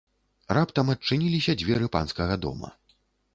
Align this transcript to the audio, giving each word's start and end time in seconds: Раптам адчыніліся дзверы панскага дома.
Раптам 0.57 0.87
адчыніліся 0.93 1.55
дзверы 1.63 1.91
панскага 1.97 2.39
дома. 2.47 2.73